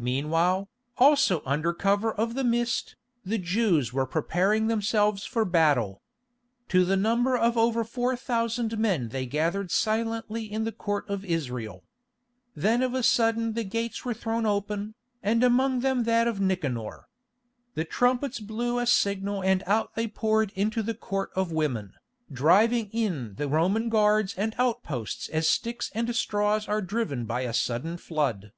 Meanwhile, 0.00 0.68
also 0.98 1.40
under 1.46 1.72
cover 1.72 2.12
of 2.12 2.34
the 2.34 2.42
mist, 2.42 2.96
the 3.24 3.38
Jews 3.38 3.92
were 3.92 4.04
preparing 4.04 4.66
themselves 4.66 5.24
for 5.24 5.44
battle. 5.44 6.02
To 6.70 6.84
the 6.84 6.96
number 6.96 7.36
of 7.38 7.56
over 7.56 7.84
four 7.84 8.16
thousand 8.16 8.76
men 8.76 9.10
they 9.10 9.24
gathered 9.24 9.70
silently 9.70 10.50
in 10.50 10.64
the 10.64 10.72
Court 10.72 11.08
of 11.08 11.24
Israel. 11.24 11.84
Then 12.56 12.82
of 12.82 12.92
a 12.92 13.04
sudden 13.04 13.52
the 13.52 13.62
gates 13.62 14.04
were 14.04 14.14
thrown 14.14 14.46
open, 14.46 14.96
and 15.22 15.44
among 15.44 15.78
them 15.78 16.02
that 16.02 16.26
of 16.26 16.40
Nicanor. 16.40 17.06
The 17.76 17.84
trumpets 17.84 18.40
blew 18.40 18.80
a 18.80 18.84
signal 18.88 19.44
and 19.44 19.62
out 19.64 19.94
they 19.94 20.08
poured 20.08 20.50
into 20.56 20.82
the 20.82 20.92
Court 20.94 21.30
of 21.36 21.52
Women, 21.52 21.92
driving 22.32 22.88
in 22.90 23.36
the 23.36 23.46
Roman 23.46 23.90
guards 23.90 24.34
and 24.34 24.56
outposts 24.58 25.28
as 25.28 25.46
sticks 25.48 25.92
and 25.94 26.16
straws 26.16 26.66
are 26.66 26.82
driven 26.82 27.26
by 27.26 27.42
a 27.42 27.54
sudden 27.54 27.96
flood. 27.96 28.50